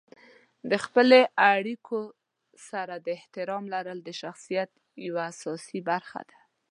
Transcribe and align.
د 0.71 0.71
خپلې 0.85 1.21
اړیکو 1.53 1.99
سره 2.69 2.93
د 3.05 3.07
احترام 3.17 3.63
لرل 3.73 3.99
د 4.03 4.09
شخصیت 4.21 4.69
یوه 5.07 5.21
اساسي 5.31 5.79
برخه 5.89 6.21
ده. 6.29 6.37